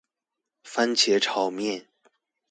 [0.63, 1.85] 番茄炒麵